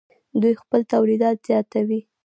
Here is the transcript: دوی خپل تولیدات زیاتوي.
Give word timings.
دوی 0.41 0.53
خپل 0.61 0.79
تولیدات 0.93 1.37
زیاتوي. 1.47 1.99